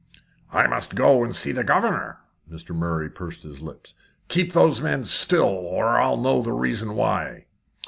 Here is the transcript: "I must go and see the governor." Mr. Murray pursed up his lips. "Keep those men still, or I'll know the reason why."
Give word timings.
"I 0.51 0.65
must 0.65 0.95
go 0.95 1.23
and 1.23 1.35
see 1.35 1.51
the 1.51 1.63
governor." 1.63 2.21
Mr. 2.49 2.73
Murray 2.75 3.07
pursed 3.07 3.45
up 3.45 3.51
his 3.51 3.61
lips. 3.61 3.93
"Keep 4.29 4.51
those 4.53 4.81
men 4.81 5.03
still, 5.03 5.45
or 5.49 5.89
I'll 5.99 6.17
know 6.17 6.41
the 6.41 6.53
reason 6.53 6.95
why." 6.95 7.45